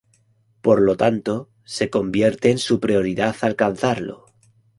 [0.63, 4.25] Por lo tanto, se convierte en su prioridad alcanzarlo.